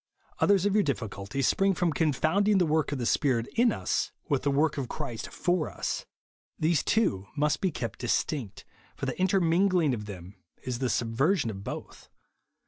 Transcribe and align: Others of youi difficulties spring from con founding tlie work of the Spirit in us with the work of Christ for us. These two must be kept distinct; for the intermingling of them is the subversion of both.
Others 0.39 0.65
of 0.65 0.73
youi 0.73 0.83
difficulties 0.83 1.47
spring 1.47 1.75
from 1.75 1.93
con 1.93 2.11
founding 2.11 2.57
tlie 2.57 2.67
work 2.67 2.91
of 2.91 2.97
the 2.97 3.05
Spirit 3.05 3.45
in 3.55 3.71
us 3.71 4.11
with 4.27 4.41
the 4.41 4.49
work 4.49 4.79
of 4.79 4.89
Christ 4.89 5.29
for 5.29 5.69
us. 5.69 6.07
These 6.57 6.81
two 6.81 7.27
must 7.37 7.61
be 7.61 7.69
kept 7.69 7.99
distinct; 7.99 8.65
for 8.95 9.05
the 9.05 9.19
intermingling 9.19 9.93
of 9.93 10.05
them 10.07 10.37
is 10.63 10.79
the 10.79 10.89
subversion 10.89 11.51
of 11.51 11.63
both. 11.63 12.09